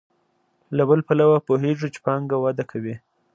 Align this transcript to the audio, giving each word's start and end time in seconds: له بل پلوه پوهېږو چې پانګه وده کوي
له 0.77 0.83
بل 0.89 0.99
پلوه 1.07 1.37
پوهېږو 1.47 1.87
چې 1.93 1.99
پانګه 2.05 2.37
وده 2.39 2.63
کوي 2.71 2.95